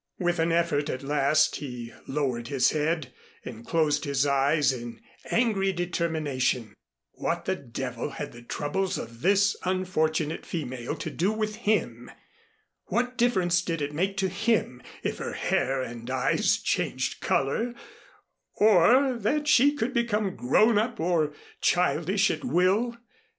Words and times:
With 0.17 0.39
an 0.39 0.51
effort, 0.51 0.89
at 0.89 1.03
last, 1.03 1.57
he 1.57 1.93
lowered 2.07 2.47
his 2.47 2.71
head 2.71 3.13
and 3.45 3.63
closed 3.63 4.03
his 4.03 4.25
eyes, 4.25 4.73
in 4.73 4.99
angry 5.29 5.71
determination. 5.71 6.73
What 7.11 7.45
the 7.45 7.55
devil 7.55 8.09
had 8.09 8.31
the 8.31 8.41
troubles 8.41 8.97
of 8.97 9.21
this 9.21 9.55
unfortunate 9.63 10.43
female 10.43 10.95
to 10.95 11.11
do 11.11 11.31
with 11.31 11.55
him? 11.57 12.09
What 12.87 13.15
difference 13.15 13.61
did 13.61 13.79
it 13.79 13.93
make 13.93 14.17
to 14.17 14.27
him 14.27 14.81
if 15.03 15.19
her 15.19 15.33
hair 15.33 15.83
and 15.83 16.09
eyes 16.09 16.57
changed 16.57 17.21
color 17.21 17.75
or 18.55 19.13
that 19.19 19.47
she 19.47 19.75
could 19.75 19.93
become 19.93 20.35
grown 20.35 20.79
up 20.79 20.99
or 20.99 21.33
childish 21.61 22.31
at 22.31 22.43
will? 22.43 22.97